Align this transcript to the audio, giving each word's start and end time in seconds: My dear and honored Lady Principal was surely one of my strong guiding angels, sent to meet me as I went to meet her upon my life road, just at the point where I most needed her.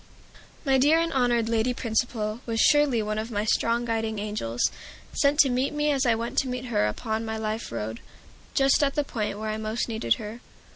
My 0.65 0.79
dear 0.79 0.99
and 0.99 1.13
honored 1.13 1.47
Lady 1.47 1.75
Principal 1.75 2.39
was 2.47 2.59
surely 2.59 3.03
one 3.03 3.19
of 3.19 3.29
my 3.29 3.45
strong 3.45 3.85
guiding 3.85 4.17
angels, 4.17 4.71
sent 5.13 5.37
to 5.41 5.49
meet 5.51 5.75
me 5.75 5.91
as 5.91 6.07
I 6.07 6.15
went 6.15 6.39
to 6.39 6.47
meet 6.47 6.65
her 6.65 6.87
upon 6.87 7.23
my 7.23 7.37
life 7.37 7.71
road, 7.71 7.99
just 8.55 8.83
at 8.83 8.95
the 8.95 9.03
point 9.03 9.37
where 9.37 9.51
I 9.51 9.57
most 9.57 9.87
needed 9.87 10.15
her. 10.15 10.41